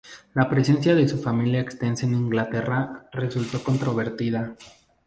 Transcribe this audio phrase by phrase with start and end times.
[0.33, 4.55] La presencia de su familia extensa en Inglaterra resultó controvertida.